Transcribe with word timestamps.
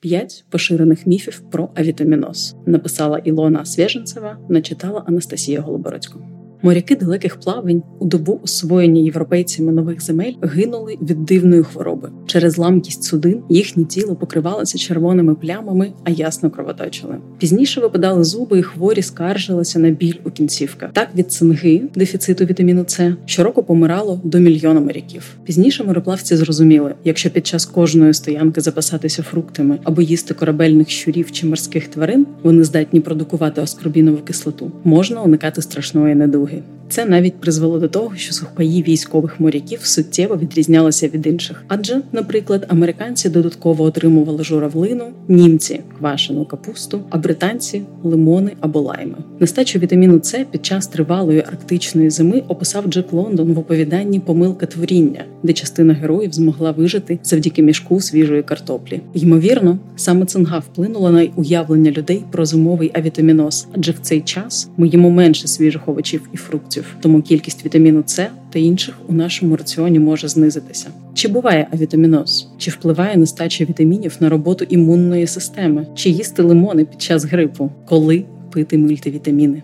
П'ять 0.00 0.44
поширених 0.50 1.06
міфів 1.06 1.42
про 1.50 1.70
авітаміноз 1.74 2.56
написала 2.66 3.18
Ілона 3.18 3.64
Свєженцева, 3.64 4.38
начитала 4.48 5.04
Анастасія 5.06 5.60
Голобородько. 5.60 6.37
Моряки 6.62 6.96
далеких 6.96 7.40
плавень 7.40 7.82
у 7.98 8.04
добу 8.04 8.40
освоєння 8.42 9.00
європейцями 9.00 9.72
нових 9.72 10.02
земель 10.02 10.32
гинули 10.42 10.98
від 11.02 11.24
дивної 11.24 11.62
хвороби. 11.62 12.10
Через 12.26 12.58
ламкість 12.58 13.04
судин 13.04 13.42
їхнє 13.48 13.84
тіло 13.84 14.16
покривалося 14.16 14.78
червоними 14.78 15.34
плямами, 15.34 15.92
а 16.04 16.10
ясно 16.10 16.50
кровоточили. 16.50 17.16
Пізніше 17.38 17.80
випадали 17.80 18.24
зуби, 18.24 18.58
і 18.58 18.62
хворі 18.62 19.02
скаржилися 19.02 19.78
на 19.78 19.90
біль 19.90 20.14
у 20.24 20.30
кінцівках. 20.30 20.92
Так 20.92 21.08
від 21.14 21.32
цинги, 21.32 21.82
дефіциту 21.94 22.44
вітаміну 22.44 22.84
С, 22.86 23.14
щороку 23.26 23.62
помирало 23.62 24.20
до 24.24 24.38
мільйона 24.38 24.80
моряків. 24.80 25.22
Пізніше 25.44 25.84
мореплавці 25.84 26.36
зрозуміли, 26.36 26.94
якщо 27.04 27.30
під 27.30 27.46
час 27.46 27.66
кожної 27.66 28.14
стоянки 28.14 28.60
запасатися 28.60 29.22
фруктами 29.22 29.78
або 29.84 30.02
їсти 30.02 30.34
корабельних 30.34 30.90
щурів 30.90 31.32
чи 31.32 31.46
морських 31.46 31.88
тварин, 31.88 32.26
вони 32.42 32.64
здатні 32.64 33.00
продукувати 33.00 33.60
оскорбінову 33.60 34.18
кислоту, 34.18 34.72
можна 34.84 35.22
уникати 35.22 35.62
страшної 35.62 36.14
недуги. 36.14 36.47
Це 36.88 37.04
навіть 37.04 37.40
призвело 37.40 37.78
до 37.78 37.88
того, 37.88 38.16
що 38.16 38.32
сухпаї 38.32 38.82
військових 38.82 39.40
моряків 39.40 39.80
суттєво 39.82 40.36
відрізнялися 40.36 41.08
від 41.08 41.26
інших. 41.26 41.64
Адже, 41.68 42.00
наприклад, 42.12 42.66
американці 42.68 43.28
додатково 43.28 43.84
отримували 43.84 44.44
журавлину, 44.44 45.04
німці 45.28 45.80
квашену 45.98 46.44
капусту, 46.44 47.00
а 47.10 47.18
британці 47.18 47.82
лимони 48.02 48.52
або 48.60 48.80
лайми. 48.80 49.14
Нестачу 49.40 49.78
вітаміну 49.78 50.20
С 50.24 50.44
під 50.50 50.66
час 50.66 50.86
тривалої 50.86 51.40
арктичної 51.40 52.10
зими 52.10 52.42
описав 52.48 52.86
Джек 52.86 53.12
Лондон 53.12 53.52
в 53.52 53.58
оповіданні 53.58 54.20
Помилка 54.20 54.66
творіння, 54.66 55.24
де 55.42 55.52
частина 55.52 55.94
героїв 55.94 56.32
змогла 56.32 56.70
вижити 56.70 57.18
завдяки 57.22 57.62
мішку 57.62 58.00
свіжої 58.00 58.42
картоплі. 58.42 59.00
Ймовірно, 59.14 59.78
саме 59.96 60.26
цинга 60.26 60.58
вплинула 60.58 61.10
на 61.10 61.26
уявлення 61.36 61.90
людей 61.90 62.24
про 62.30 62.44
зимовий 62.44 62.90
авітаміноз, 62.94 63.66
адже 63.72 63.92
в 63.92 63.98
цей 64.02 64.20
час 64.20 64.70
ми 64.76 64.88
їмо 64.88 65.10
менше 65.10 65.48
свіжих 65.48 65.88
овочів 65.88 66.28
і 66.32 66.36
фруктів, 66.36 66.77
тому 67.00 67.22
кількість 67.22 67.64
вітаміну 67.64 68.02
С 68.06 68.28
та 68.50 68.58
інших 68.58 68.94
у 69.08 69.12
нашому 69.12 69.56
раціоні 69.56 69.98
може 69.98 70.28
знизитися. 70.28 70.88
Чи 71.14 71.28
буває 71.28 71.66
авітаміноз? 71.72 72.48
Чи 72.58 72.70
впливає 72.70 73.16
нестача 73.16 73.64
вітамінів 73.64 74.16
на 74.20 74.28
роботу 74.28 74.64
імунної 74.68 75.26
системи? 75.26 75.86
Чи 75.94 76.10
їсти 76.10 76.42
лимони 76.42 76.84
під 76.84 77.02
час 77.02 77.24
грипу? 77.24 77.70
Коли 77.88 78.24
пити 78.50 78.78
мультивітаміни? 78.78 79.62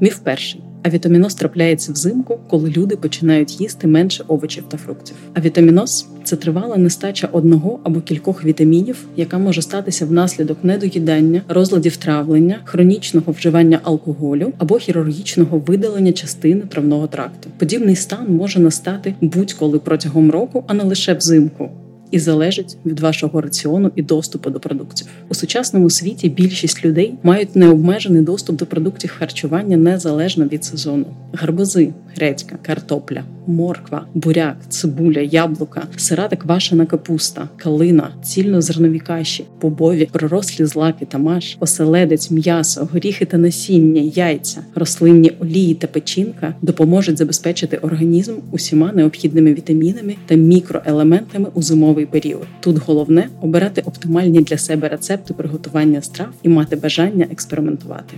Міф 0.00 0.18
перший. 0.18 0.60
А 0.88 0.90
вітаміноз 0.90 1.34
трапляється 1.34 1.92
взимку, 1.92 2.38
коли 2.50 2.70
люди 2.70 2.96
починають 2.96 3.60
їсти 3.60 3.86
менше 3.86 4.24
овочів 4.28 4.64
та 4.68 4.76
фруктів. 4.76 5.16
А 5.34 5.40
вітаміноз 5.40 6.06
це 6.24 6.36
тривала 6.36 6.76
нестача 6.76 7.28
одного 7.32 7.80
або 7.84 8.00
кількох 8.00 8.44
вітамінів, 8.44 9.04
яка 9.16 9.38
може 9.38 9.62
статися 9.62 10.06
внаслідок 10.06 10.58
недоїдання, 10.62 11.42
розладів 11.48 11.96
травлення, 11.96 12.60
хронічного 12.64 13.32
вживання 13.32 13.80
алкоголю 13.82 14.52
або 14.58 14.78
хірургічного 14.78 15.58
видалення 15.58 16.12
частини 16.12 16.60
травного 16.60 17.06
тракту. 17.06 17.50
Подібний 17.58 17.96
стан 17.96 18.26
може 18.28 18.60
настати 18.60 19.14
будь-коли 19.20 19.78
протягом 19.78 20.30
року, 20.30 20.64
а 20.66 20.74
не 20.74 20.84
лише 20.84 21.14
взимку 21.14 21.70
і 22.10 22.18
залежить 22.18 22.76
від 22.86 23.00
вашого 23.00 23.40
раціону 23.40 23.90
і 23.96 24.02
доступу 24.02 24.50
до 24.50 24.60
продуктів 24.60 25.06
у 25.28 25.34
сучасному 25.34 25.90
світі. 25.90 26.28
Більшість 26.28 26.84
людей 26.84 27.14
мають 27.22 27.56
необмежений 27.56 28.22
доступ 28.22 28.56
до 28.56 28.66
продуктів 28.66 29.14
харчування 29.18 29.76
незалежно 29.76 30.44
від 30.44 30.64
сезону: 30.64 31.06
гарбузи, 31.32 31.92
грецька, 32.16 32.56
картопля, 32.62 33.22
морква, 33.46 34.06
буряк, 34.14 34.56
цибуля, 34.68 35.20
яблука, 35.20 35.86
сира 35.96 36.28
та 36.28 36.36
квашена 36.36 36.86
капуста, 36.86 37.48
калина, 37.56 38.10
цільнозернові 38.22 38.98
каші, 38.98 39.44
бобові, 39.62 40.08
пророслі 40.12 40.64
злаки 40.64 41.06
та 41.06 41.18
маш, 41.18 41.56
оселедець, 41.60 42.30
м'ясо, 42.30 42.88
горіхи 42.92 43.24
та 43.24 43.38
насіння, 43.38 44.00
яйця, 44.00 44.60
рослинні 44.74 45.32
олії 45.40 45.74
та 45.74 45.86
печінка 45.86 46.54
допоможуть 46.62 47.18
забезпечити 47.18 47.76
організм 47.76 48.32
усіма 48.50 48.92
необхідними 48.92 49.54
вітамінами 49.54 50.16
та 50.26 50.34
мікроелементами 50.34 51.48
у 51.54 51.62
зимовий 51.62 51.97
зимовий 51.98 52.06
період. 52.06 52.46
Тут 52.60 52.76
головне 52.86 53.28
обирати 53.40 53.80
оптимальні 53.80 54.40
для 54.40 54.58
себе 54.58 54.88
рецепти 54.88 55.34
приготування 55.34 56.02
страв 56.02 56.28
і 56.42 56.48
мати 56.48 56.76
бажання 56.76 57.26
експериментувати. 57.30 58.14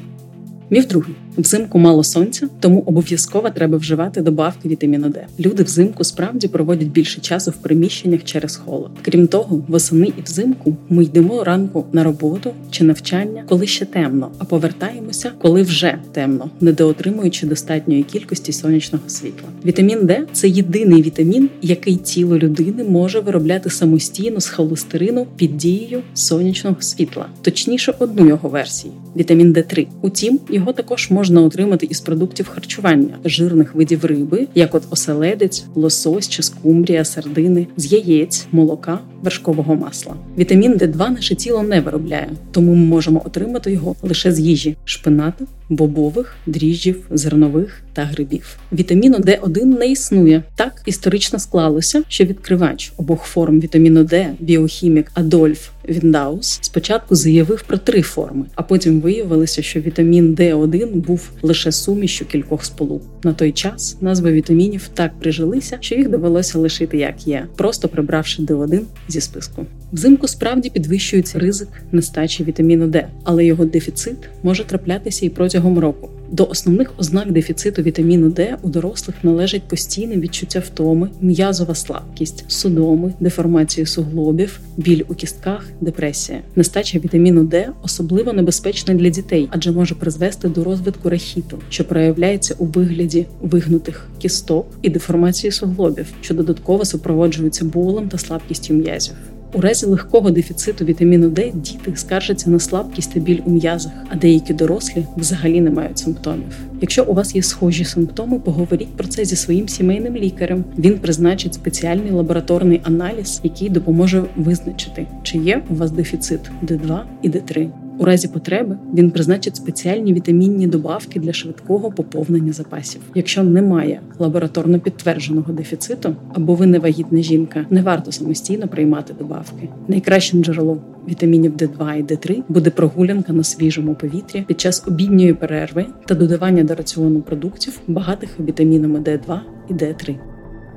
Міф 0.71 0.87
другий 0.87 1.15
взимку 1.37 1.79
мало 1.79 2.05
сонця, 2.05 2.49
тому 2.61 2.83
обов'язково 2.87 3.51
треба 3.51 3.79
вживати 3.79 4.21
добавки 4.21 4.69
вітаміну 4.69 5.09
Д. 5.09 5.27
Люди 5.41 5.63
взимку 5.63 6.05
справді 6.05 6.49
проводять 6.49 6.89
більше 6.89 7.21
часу 7.21 7.51
в 7.51 7.55
приміщеннях 7.55 8.25
через 8.25 8.57
холод. 8.57 8.91
Крім 9.03 9.27
того, 9.27 9.65
восени 9.69 10.07
і 10.07 10.23
взимку 10.23 10.77
ми 10.89 11.05
йдемо 11.05 11.45
ранку 11.45 11.87
на 11.93 12.05
роботу 12.05 12.51
чи 12.71 12.85
навчання, 12.85 13.45
коли 13.49 13.67
ще 13.67 13.85
темно, 13.85 14.31
а 14.39 14.45
повертаємося, 14.45 15.33
коли 15.39 15.63
вже 15.63 15.99
темно, 16.13 16.51
недоотримуючи 16.61 17.47
достатньої 17.47 18.03
кількості 18.03 18.53
сонячного 18.53 19.09
світла. 19.09 19.49
Вітамін 19.67 20.07
Д 20.07 20.27
це 20.33 20.49
єдиний 20.49 21.03
вітамін, 21.03 21.51
який 21.63 21.97
тіло 21.97 22.39
людини 22.39 22.85
може 22.85 23.21
виробляти 23.21 23.71
самостійно 23.71 24.41
з 24.41 24.49
холестерину 24.49 25.27
під 25.37 25.57
дією 25.57 26.03
сонячного 26.15 26.77
світла, 26.81 27.27
точніше, 27.43 27.95
одну 27.99 28.29
його 28.29 28.49
версію 28.49 28.93
вітамін 29.17 29.53
Д3. 29.53 29.87
Утім, 30.03 30.41
його 30.51 30.73
також 30.73 31.11
можна 31.11 31.43
отримати 31.43 31.87
із 31.87 32.01
продуктів 32.01 32.49
харчування, 32.49 33.19
жирних 33.25 33.75
видів 33.75 34.05
риби, 34.05 34.49
як 34.55 34.75
от 34.75 34.83
оселедець, 34.91 35.65
лосось 35.75 36.29
чи 36.29 36.43
скумбрія, 36.43 37.05
сардини, 37.05 37.67
з 37.77 37.93
яєць, 37.93 38.47
молока, 38.53 38.99
вершкового 39.23 39.75
масла. 39.75 40.15
Вітамін 40.39 40.75
Д2 40.75 41.11
наше 41.11 41.35
тіло 41.35 41.63
не 41.63 41.81
виробляє, 41.81 42.31
тому 42.51 42.75
ми 42.75 42.85
можемо 42.85 43.23
отримати 43.27 43.73
його 43.73 43.97
лише 44.03 44.33
з 44.33 44.41
їжі 44.41 44.77
шпинату, 44.85 45.47
бобових, 45.71 46.37
дріжджів, 46.47 47.07
зернових 47.11 47.83
та 47.93 48.05
грибів. 48.05 48.59
Вітаміну 48.73 49.19
Д1 49.19 49.65
не 49.65 49.87
існує. 49.87 50.43
Так 50.57 50.83
історично 50.87 51.39
склалося, 51.39 52.03
що 52.09 52.25
відкривач 52.25 52.93
обох 52.97 53.25
форм 53.25 53.61
вітаміну 53.61 54.05
Д, 54.05 54.35
біохімік 54.41 55.11
Адольф 55.15 55.69
Віндаус, 55.89 56.59
спочатку 56.63 57.15
заявив 57.15 57.63
про 57.63 57.79
три 57.79 58.03
форми, 58.03 58.45
а 58.55 58.63
потім 58.63 59.01
виявилося, 59.01 59.63
що 59.63 59.81
вітамін 59.81 60.35
Д1 60.35 60.95
був 60.95 61.31
лише 61.43 61.73
сумішю 61.73 62.25
кількох 62.25 62.65
сполук. 62.65 63.03
На 63.25 63.33
той 63.33 63.53
час 63.53 63.97
назви 64.01 64.33
вітамінів 64.33 64.89
так 64.95 65.19
прижилися, 65.21 65.79
що 65.81 65.95
їх 65.95 66.09
довелося 66.09 66.59
лишити 66.59 66.99
як 66.99 67.27
є, 67.27 67.47
просто 67.57 67.89
прибравши 67.89 68.43
Д1 68.43 68.81
зі 69.09 69.21
списку. 69.21 69.67
Взимку 69.93 70.29
справді 70.29 70.71
підвищується 70.71 71.39
ризик 71.39 71.69
нестачі 71.93 72.45
вітаміну 72.45 72.87
Д, 72.87 73.09
але 73.25 73.45
його 73.45 73.65
дефіцит 73.65 74.17
може 74.43 74.65
траплятися 74.65 75.27
і 75.27 75.29
протягом 75.29 75.79
року. 75.79 76.11
До 76.33 76.45
основних 76.45 76.93
ознак 76.99 77.33
дефіциту 77.33 77.83
вітаміну 77.83 78.31
Д 78.31 78.57
у 78.63 78.69
дорослих 78.69 79.17
належать 79.23 79.63
постійне 79.63 80.17
відчуття 80.17 80.63
втоми, 80.67 81.11
м'язова 81.21 81.75
слабкість, 81.75 82.45
судоми, 82.49 83.15
деформації 83.21 83.87
суглобів, 83.87 84.61
біль 84.77 85.03
у 85.09 85.15
кістках, 85.15 85.67
депресія. 85.81 86.41
Нестача 86.57 86.99
вітаміну 86.99 87.45
Д 87.45 87.69
особливо 87.83 88.33
небезпечна 88.33 88.95
для 88.95 89.09
дітей, 89.09 89.49
адже 89.51 89.73
може 89.73 89.95
призвести 89.95 90.49
до 90.49 90.65
розвитку 90.65 91.11
рахіту, 91.11 91.59
що 91.69 91.85
проявляється 91.85 92.55
у 92.59 92.65
вигляді 92.65 93.27
вигнутих 93.41 94.07
кісток 94.19 94.67
і 94.83 94.91
деформації 94.91 95.51
суглобів, 95.51 96.07
що 96.21 96.35
додатково 96.35 96.85
супроводжуються 96.85 97.65
болем 97.65 98.09
та 98.09 98.19
слабкістю 98.19 98.75
м'язів. 98.75 99.15
У 99.55 99.61
разі 99.61 99.87
легкого 99.87 100.31
дефіциту 100.31 100.85
вітаміну 100.85 101.31
Д 101.31 101.51
діти 101.55 101.97
скаржаться 101.97 102.51
на 102.51 102.59
слабкість 102.59 103.15
та 103.15 103.21
біль 103.21 103.41
у 103.45 103.51
м'язах, 103.51 103.93
а 104.09 104.17
деякі 104.17 104.55
дорослі 104.55 105.05
взагалі 105.17 105.61
не 105.61 105.71
мають 105.71 105.99
симптомів. 105.99 106.59
Якщо 106.81 107.05
у 107.05 107.15
вас 107.15 107.35
є 107.35 107.43
схожі 107.43 107.85
симптоми, 107.85 108.39
поговоріть 108.39 108.97
про 108.97 109.09
це 109.09 109.25
зі 109.25 109.37
своїм 109.37 109.69
сімейним 109.69 110.17
лікарем. 110.17 110.65
Він 110.79 110.99
призначить 110.99 111.55
спеціальний 111.55 112.13
лабораторний 112.13 112.81
аналіз, 112.85 113.41
який 113.43 113.69
допоможе 113.69 114.25
визначити, 114.37 115.07
чи 115.23 115.39
є 115.39 115.63
у 115.71 115.75
вас 115.75 115.91
дефіцит 115.91 116.41
Д2 116.63 117.01
і 117.23 117.31
Д3. 117.31 117.71
У 118.01 118.05
разі 118.05 118.29
потреби 118.29 118.79
він 118.95 119.11
призначить 119.11 119.57
спеціальні 119.57 120.15
вітамінні 120.15 120.67
добавки 120.67 121.21
для 121.21 121.33
швидкого 121.33 121.91
поповнення 121.91 122.53
запасів. 122.53 123.01
Якщо 123.15 123.43
немає 123.43 124.01
лабораторно 124.19 124.81
підтвердженого 124.81 125.53
дефіциту 125.53 126.17
або 126.33 126.55
ви 126.55 126.67
не 126.67 126.79
вагітна 126.79 127.23
жінка, 127.23 127.67
не 127.71 127.83
варто 127.83 128.13
самостійно 128.13 128.69
приймати 128.69 129.15
добавки. 129.19 129.69
Найкращим 129.89 130.45
джерелом 130.45 130.81
вітамінів 131.09 131.57
Д2 131.57 131.97
і 131.97 132.03
Д3 132.03 132.43
буде 132.49 132.71
прогулянка 132.71 133.33
на 133.33 133.45
свіжому 133.45 133.95
повітрі 133.95 134.45
під 134.49 134.61
час 134.61 134.85
обідньої 134.87 135.35
перерви 135.35 135.87
та 136.07 136.15
додавання 136.15 136.65
до 136.65 136.75
раціону 136.75 137.21
продуктів, 137.21 137.81
багатих 137.87 138.31
вітамінами 138.41 138.99
Д2 138.99 139.39
і 139.69 139.73
Д3. 139.75 140.17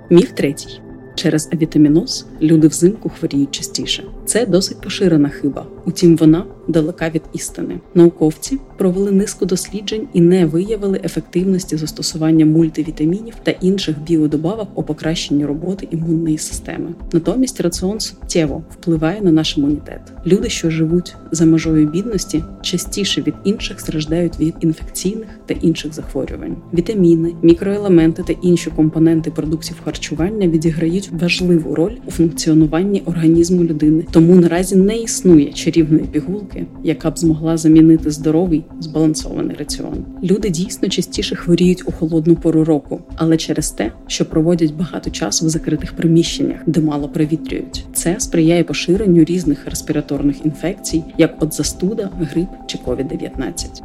Міф 0.10 0.31
третій. 0.31 0.80
Через 1.16 1.50
авітаміноз 1.54 2.25
люди 2.42 2.68
взимку 2.68 3.10
хворіють 3.10 3.52
частіше. 3.52 4.04
Це 4.25 4.46
досить 4.46 4.81
поширена 4.81 5.30
хиба. 5.30 5.66
Утім, 5.86 6.18
вона 6.18 6.46
далека 6.68 7.10
від 7.10 7.22
істини. 7.34 7.80
Науковці 7.96 8.58
провели 8.78 9.12
низку 9.12 9.46
досліджень 9.46 10.08
і 10.14 10.22
не 10.22 10.46
виявили 10.46 11.02
ефективності 11.04 11.78
застосування 11.78 12.46
мультивітамінів 12.46 13.34
та 13.44 13.52
інших 13.52 13.96
біодобавок 14.00 14.68
у 14.76 14.84
покращенні 14.84 15.46
роботи 15.46 15.88
імунної 15.92 16.38
системи. 16.38 16.94
Натомість 17.14 17.62
раціон 17.62 18.00
суттєво 18.00 18.64
впливає 18.72 19.22
на 19.22 19.32
наш 19.32 19.58
імунітет. 19.58 20.02
Люди, 20.26 20.50
що 20.50 20.70
живуть 20.70 21.16
за 21.32 21.46
межою 21.46 21.88
бідності, 21.88 22.44
частіше 22.62 23.22
від 23.22 23.34
інших 23.44 23.80
страждають 23.80 24.40
від 24.40 24.56
інфекційних 24.62 25.28
та 25.46 25.54
інших 25.54 25.94
захворювань. 25.94 26.56
Вітаміни, 26.74 27.36
мікроелементи 27.42 28.24
та 28.24 28.34
інші 28.42 28.70
компоненти 28.70 29.32
продуктів 29.32 29.76
харчування 29.84 30.48
відіграють 30.48 31.10
важливу 31.12 31.76
роль 31.76 31.96
у 32.06 32.12
функціонуванні 32.12 33.04
організму 33.06 33.64
людини, 33.64 34.06
тому 34.12 34.36
наразі 34.36 34.76
не 34.76 34.98
існує 34.98 35.54
чарівної 35.74 36.04
пігулки, 36.04 36.66
яка 36.84 37.12
б 37.12 37.18
змогла 37.20 37.58
замінити 37.58 38.12
здоровий 38.12 38.64
збалансований 38.80 39.56
раціон. 39.56 40.06
Люди 40.24 40.50
дійсно 40.50 40.90
частіше 40.90 41.36
хворіють 41.36 41.88
у 41.88 41.92
холодну 41.92 42.36
пору 42.36 42.64
року, 42.64 43.02
але 43.16 43.38
через 43.38 43.72
те, 43.72 43.92
що 44.08 44.25
проводять 44.25 44.75
багато 44.75 45.10
часу 45.10 45.46
в 45.46 45.50
закритих 45.50 45.94
приміщеннях, 45.94 46.60
де 46.66 46.81
мало 46.81 47.10
провітрюють. 47.10 47.86
Це 47.94 48.16
сприяє 48.20 48.64
поширенню 48.64 49.24
різних 49.24 49.66
респіраторних 49.66 50.46
інфекцій, 50.46 51.04
як 51.18 51.44
от 51.44 51.54
застуда, 51.54 52.10
грип 52.20 52.50
чи 52.68 52.78
COVID-19. 52.78 53.81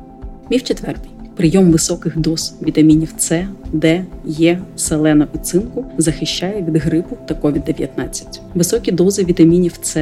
Міф 0.50 0.62
четвертий. 0.62 1.17
Прийом 1.38 1.70
високих 1.70 2.18
доз 2.18 2.54
вітамінів 2.62 3.14
С, 3.18 3.46
Д, 3.72 4.04
Е, 4.40 4.58
селена 4.76 5.28
і 5.34 5.38
цинку 5.38 5.84
захищає 5.98 6.62
від 6.62 6.76
грипу 6.76 7.16
та 7.26 7.34
COVID-19. 7.34 8.40
Високі 8.54 8.92
дози 8.92 9.24
вітамінів 9.24 9.78
С, 9.82 9.96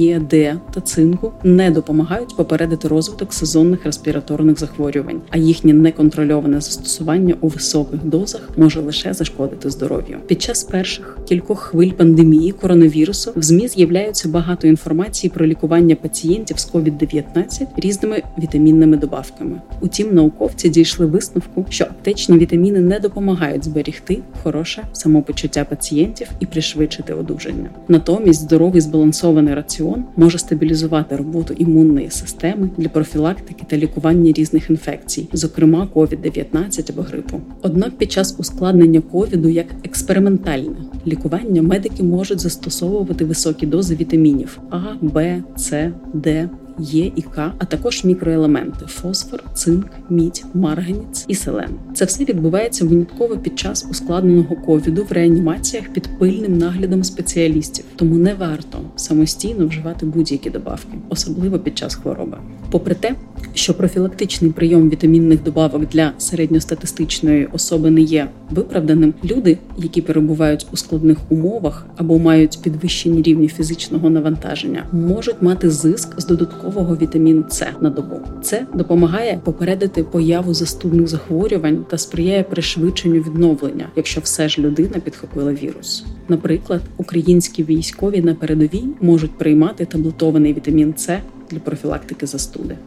Е, 0.00 0.20
Д 0.30 0.56
та 0.74 0.80
цинку 0.80 1.32
не 1.44 1.70
допомагають 1.70 2.36
попередити 2.36 2.88
розвиток 2.88 3.32
сезонних 3.32 3.84
респіраторних 3.84 4.58
захворювань, 4.58 5.20
а 5.30 5.38
їхнє 5.38 5.72
неконтрольоване 5.72 6.60
застосування 6.60 7.34
у 7.40 7.48
високих 7.48 8.04
дозах 8.04 8.50
може 8.56 8.80
лише 8.80 9.14
зашкодити 9.14 9.70
здоров'ю. 9.70 10.18
Під 10.26 10.42
час 10.42 10.64
перших 10.64 11.18
кількох 11.28 11.58
хвиль 11.58 11.90
пандемії 11.90 12.52
коронавірусу 12.52 13.32
в 13.36 13.42
ЗМІ 13.42 13.68
з'являються 13.68 14.28
багато 14.28 14.66
інформації 14.66 15.30
про 15.34 15.46
лікування 15.46 15.96
пацієнтів 15.96 16.58
з 16.58 16.72
COVID-19 16.72 17.66
різними 17.76 18.22
вітамінними 18.38 18.96
добавками. 18.96 19.60
Утім, 19.80 20.14
науковці 20.14 20.68
дійшли 20.76 21.06
висновку, 21.06 21.66
що 21.68 21.84
аптечні 21.84 22.38
вітаміни 22.38 22.80
не 22.80 23.00
допомагають 23.00 23.64
зберігти 23.64 24.18
хороше 24.42 24.82
самопочуття 24.92 25.64
пацієнтів 25.64 26.28
і 26.40 26.46
пришвидшити 26.46 27.14
одужання. 27.14 27.70
Натомість 27.88 28.40
здоровий 28.40 28.80
збалансований 28.80 29.54
раціон 29.54 30.04
може 30.16 30.38
стабілізувати 30.38 31.16
роботу 31.16 31.54
імунної 31.58 32.10
системи 32.10 32.70
для 32.76 32.88
профілактики 32.88 33.64
та 33.68 33.76
лікування 33.76 34.32
різних 34.32 34.70
інфекцій, 34.70 35.28
зокрема 35.32 35.88
COVID-19 35.94 36.92
або 36.92 37.02
грипу. 37.02 37.40
Однак 37.62 37.98
під 37.98 38.12
час 38.12 38.36
ускладнення 38.38 39.00
ковіду 39.00 39.48
як 39.48 39.66
експериментальне 39.84 40.76
лікування 41.06 41.62
медики 41.62 42.02
можуть 42.02 42.40
застосовувати 42.40 43.24
високі 43.24 43.66
дози 43.66 43.94
вітамінів 43.94 44.58
А, 44.70 44.80
Б, 45.00 45.42
С, 45.56 45.92
Д. 46.14 46.48
Є 46.78 47.12
і 47.16 47.22
К, 47.22 47.52
а 47.58 47.64
також 47.64 48.04
мікроелементи 48.04 48.86
фосфор, 48.86 49.42
цинк, 49.54 49.86
мідь, 50.10 50.44
марганець 50.54 51.24
і 51.28 51.34
селен. 51.34 51.70
Це 51.94 52.04
все 52.04 52.24
відбувається 52.24 52.84
винятково 52.84 53.36
під 53.36 53.58
час 53.58 53.86
ускладненого 53.90 54.56
ковіду 54.56 55.04
в 55.04 55.12
реанімаціях 55.12 55.88
під 55.88 56.18
пильним 56.18 56.58
наглядом 56.58 57.04
спеціалістів, 57.04 57.84
тому 57.96 58.14
не 58.14 58.34
варто 58.34 58.78
самостійно 58.96 59.66
вживати 59.66 60.06
будь-які 60.06 60.50
добавки, 60.50 60.98
особливо 61.08 61.58
під 61.58 61.78
час 61.78 61.94
хвороби. 61.94 62.38
Попри 62.70 62.94
те, 62.94 63.14
що 63.54 63.74
профілактичний 63.74 64.50
прийом 64.50 64.90
вітамінних 64.90 65.42
добавок 65.42 65.88
для 65.88 66.12
середньостатистичної 66.18 67.48
особи 67.52 67.90
не 67.90 68.00
є 68.00 68.28
виправданим, 68.50 69.14
люди, 69.24 69.58
які 69.78 70.02
перебувають 70.02 70.66
у 70.72 70.76
складних 70.76 71.18
умовах 71.28 71.86
або 71.96 72.18
мають 72.18 72.58
підвищені 72.62 73.22
рівні 73.22 73.48
фізичного 73.48 74.10
навантаження, 74.10 74.84
можуть 74.92 75.42
мати 75.42 75.70
зиск 75.70 76.20
з 76.20 76.26
додаткового 76.26 76.96
вітаміну 76.96 77.44
С 77.50 77.66
на 77.80 77.90
добу. 77.90 78.16
Це 78.42 78.66
допомагає 78.74 79.40
попередити 79.44 80.04
появу 80.04 80.54
застудних 80.54 81.08
захворювань 81.08 81.84
та 81.90 81.98
сприяє 81.98 82.42
пришвидшенню 82.42 83.20
відновлення, 83.20 83.88
якщо 83.96 84.20
все 84.20 84.48
ж 84.48 84.62
людина 84.62 84.98
підхопила 85.04 85.52
вірус. 85.52 86.04
Наприклад, 86.28 86.80
українські 86.96 87.64
військові 87.64 88.20
на 88.20 88.34
передовій 88.34 88.84
можуть 89.00 89.38
приймати 89.38 89.84
таблетований 89.84 90.54
вітамін 90.54 90.94
С 90.96 91.18
для 91.50 91.58
профілактики 91.58 92.26
застуди. 92.26 92.78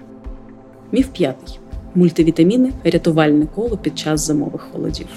Міф 0.91 1.07
п'ятий. 1.07 1.59
Мультивітаміни 1.95 2.71
рятувальне 2.83 3.47
коло 3.55 3.77
під 3.77 3.97
час 3.97 4.27
зимових 4.27 4.61
холодів. 4.61 5.07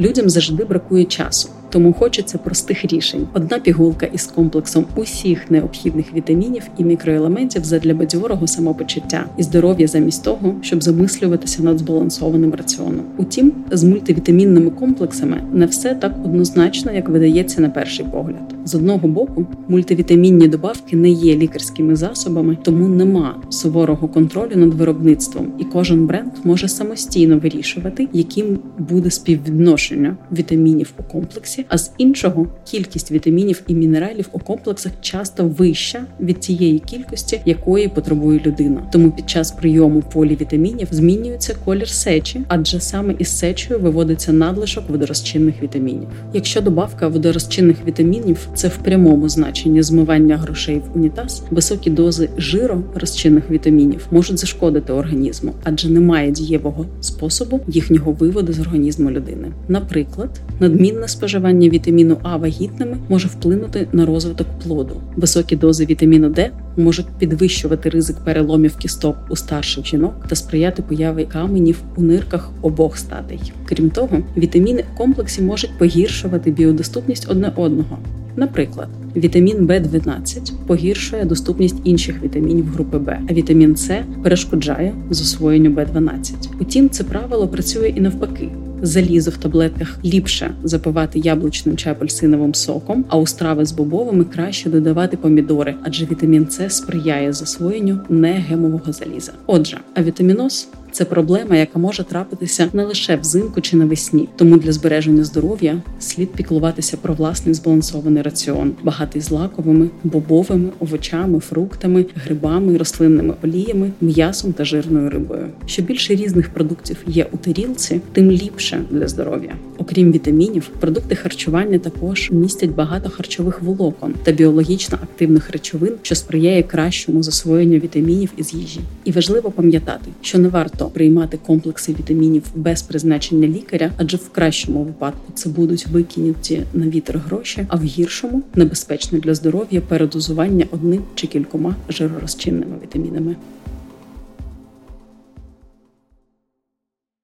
Людям 0.00 0.30
завжди 0.30 0.64
бракує 0.64 1.04
часу, 1.04 1.48
тому 1.70 1.92
хочеться 1.92 2.38
простих 2.38 2.84
рішень. 2.84 3.26
Одна 3.34 3.58
пігулка 3.58 4.06
із 4.06 4.26
комплексом 4.26 4.84
усіх 4.96 5.50
необхідних 5.50 6.14
вітамінів 6.14 6.62
і 6.78 6.84
мікроелементів 6.84 7.64
задля 7.64 7.94
бадьорого 7.94 8.46
самопочуття 8.46 9.24
і 9.36 9.42
здоров'я 9.42 9.86
замість 9.86 10.24
того, 10.24 10.54
щоб 10.62 10.82
замислюватися 10.82 11.62
над 11.62 11.78
збалансованим 11.78 12.54
раціоном. 12.54 13.04
Утім, 13.16 13.52
з 13.70 13.84
мультивітамінними 13.84 14.70
комплексами 14.70 15.42
не 15.52 15.66
все 15.66 15.94
так 15.94 16.14
однозначно, 16.24 16.92
як 16.92 17.08
видається 17.08 17.60
на 17.60 17.70
перший 17.70 18.06
погляд. 18.12 18.54
З 18.64 18.74
одного 18.74 19.08
боку, 19.08 19.46
мультивітамінні 19.68 20.48
добавки 20.48 20.96
не 20.96 21.10
є 21.10 21.36
лікарськими 21.36 21.96
засобами, 21.96 22.58
тому 22.62 22.88
нема 22.88 23.34
суворого 23.48 24.08
контролю 24.08 24.56
над 24.56 24.74
виробництвом, 24.74 25.52
і 25.58 25.64
кожен 25.64 26.06
бренд 26.06 26.32
може 26.44 26.68
самостійно 26.68 27.38
вирішувати, 27.38 28.08
яким 28.12 28.58
буде 28.78 29.10
співвідношення 29.10 30.16
вітамінів 30.32 30.92
у 30.98 31.02
комплексі. 31.02 31.57
А 31.68 31.78
з 31.78 31.90
іншого, 31.98 32.46
кількість 32.64 33.12
вітамінів 33.12 33.62
і 33.66 33.74
мінералів 33.74 34.28
у 34.32 34.38
комплексах 34.38 34.92
часто 35.00 35.44
вища 35.44 36.04
від 36.20 36.40
тієї 36.40 36.78
кількості, 36.78 37.40
якої 37.44 37.88
потребує 37.88 38.40
людина. 38.46 38.82
Тому 38.92 39.10
під 39.10 39.30
час 39.30 39.50
прийому 39.50 40.02
полівітамінів 40.12 40.88
змінюється 40.90 41.54
колір 41.64 41.88
сечі, 41.88 42.40
адже 42.48 42.80
саме 42.80 43.14
із 43.18 43.38
сечею 43.38 43.80
виводиться 43.80 44.32
надлишок 44.32 44.84
водорозчинних 44.88 45.62
вітамінів. 45.62 46.08
Якщо 46.32 46.60
добавка 46.60 47.08
водорозчинних 47.08 47.76
вітамінів 47.86 48.48
це 48.54 48.68
в 48.68 48.76
прямому 48.76 49.28
значенні 49.28 49.82
змивання 49.82 50.36
грошей 50.36 50.78
в 50.78 50.96
унітаз, 50.96 51.42
високі 51.50 51.90
дози 51.90 52.28
жиро 52.36 52.82
розчинних 52.94 53.50
вітамінів 53.50 54.06
можуть 54.10 54.38
зашкодити 54.38 54.92
організму, 54.92 55.52
адже 55.64 55.90
немає 55.90 56.30
дієвого 56.30 56.86
способу 57.00 57.60
їхнього 57.68 58.12
виводу 58.12 58.52
з 58.52 58.60
організму 58.60 59.10
людини. 59.10 59.52
Наприклад, 59.68 60.40
надмінне 60.60 61.08
споживання 61.08 61.47
вітаміну 61.52 62.16
А 62.22 62.36
вагітними 62.36 62.96
може 63.08 63.28
вплинути 63.28 63.88
на 63.92 64.06
розвиток 64.06 64.46
плоду. 64.64 64.96
Високі 65.16 65.56
дози 65.56 65.86
вітаміну 65.86 66.28
Д 66.28 66.50
можуть 66.76 67.06
підвищувати 67.18 67.90
ризик 67.90 68.16
переломів 68.24 68.76
кісток 68.76 69.16
у 69.30 69.36
старших 69.36 69.86
жінок 69.86 70.14
та 70.28 70.36
сприяти 70.36 70.82
появі 70.82 71.24
каменів 71.24 71.80
у 71.96 72.02
нирках 72.02 72.50
обох 72.62 72.98
статей. 72.98 73.40
Крім 73.64 73.90
того, 73.90 74.18
вітаміни 74.36 74.84
в 74.94 74.98
комплексі 74.98 75.42
можуть 75.42 75.78
погіршувати 75.78 76.50
біодоступність 76.50 77.30
одне 77.30 77.52
одного. 77.56 77.98
Наприклад, 78.36 78.88
вітамін 79.16 79.56
В12 79.56 80.52
погіршує 80.66 81.24
доступність 81.24 81.76
інших 81.84 82.22
вітамінів 82.22 82.66
групи 82.66 82.98
Б, 82.98 83.20
а 83.30 83.32
вітамін 83.32 83.76
С 83.76 84.02
перешкоджає 84.22 84.94
засвоєнню 85.10 85.70
Б12. 85.70 86.32
Утім, 86.60 86.90
це 86.90 87.04
правило 87.04 87.48
працює 87.48 87.88
і 87.88 88.00
навпаки. 88.00 88.48
Залізо 88.82 89.30
в 89.30 89.36
таблетках 89.36 89.98
ліпше 90.04 90.50
запивати 90.64 91.18
яблучним 91.18 91.76
чи 91.76 91.90
апельсиновим 91.90 92.54
соком, 92.54 93.04
а 93.08 93.18
у 93.18 93.26
страви 93.26 93.64
з 93.64 93.72
бобовими 93.72 94.24
краще 94.24 94.70
додавати 94.70 95.16
помідори, 95.16 95.74
адже 95.82 96.04
вітамін 96.04 96.50
С 96.50 96.70
сприяє 96.70 97.32
засвоєнню 97.32 98.00
негемового 98.08 98.92
заліза. 98.92 99.32
Отже, 99.46 99.78
авітаміноз 99.94 100.68
це 100.92 101.04
проблема, 101.04 101.56
яка 101.56 101.78
може 101.78 102.04
трапитися 102.04 102.68
не 102.72 102.84
лише 102.84 103.16
взимку 103.16 103.60
чи 103.60 103.76
навесні. 103.76 104.28
Тому 104.36 104.56
для 104.56 104.72
збереження 104.72 105.24
здоров'я 105.24 105.82
слід 105.98 106.32
піклуватися 106.32 106.96
про 106.96 107.14
власний 107.14 107.54
збалансований 107.54 108.22
раціон, 108.22 108.72
багатий 108.82 109.22
злаковими, 109.22 109.88
бобовими, 110.04 110.68
овочами, 110.80 111.40
фруктами, 111.40 112.06
грибами, 112.14 112.76
рослинними 112.76 113.34
оліями, 113.44 113.90
м'ясом 114.00 114.52
та 114.52 114.64
жирною 114.64 115.10
рибою. 115.10 115.46
Що 115.66 115.82
більше 115.82 116.14
різних 116.14 116.50
продуктів 116.50 116.96
є 117.06 117.26
у 117.32 117.36
тарілці, 117.36 118.00
тим 118.12 118.30
ліпше 118.30 118.80
для 118.90 119.08
здоров'я. 119.08 119.54
Окрім 119.78 120.12
вітамінів, 120.12 120.68
продукти 120.80 121.16
харчування 121.16 121.78
також 121.78 122.30
містять 122.30 122.70
багато 122.70 123.10
харчових 123.10 123.62
волокон 123.62 124.14
та 124.22 124.32
біологічно 124.32 124.98
активних 125.02 125.50
речовин, 125.50 125.92
що 126.02 126.14
сприяє 126.14 126.62
кращому 126.62 127.22
засвоєнню 127.22 127.78
вітамінів 127.78 128.30
із 128.36 128.54
їжі. 128.54 128.80
І 129.04 129.12
важливо 129.12 129.50
пам'ятати, 129.50 130.10
що 130.20 130.38
не 130.38 130.48
варто 130.48 130.77
варто 130.78 130.94
приймати 130.94 131.38
комплекси 131.46 131.92
вітамінів 131.92 132.42
без 132.54 132.82
призначення 132.82 133.48
лікаря, 133.48 133.90
адже 133.96 134.16
в 134.16 134.28
кращому 134.28 134.82
випадку 134.84 135.32
це 135.34 135.48
будуть 135.48 135.86
викинуті 135.86 136.62
на 136.74 136.88
вітер 136.88 137.18
гроші, 137.18 137.66
а 137.68 137.76
в 137.76 137.82
гіршому 137.82 138.42
небезпечне 138.54 139.18
для 139.18 139.34
здоров'я 139.34 139.80
передозування 139.80 140.66
одним 140.70 141.02
чи 141.14 141.26
кількома 141.26 141.74
жиророзчинними 141.88 142.76
вітамінами. 142.82 143.36